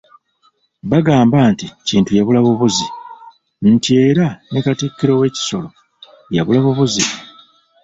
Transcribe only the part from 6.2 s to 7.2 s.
yabula bubuzi.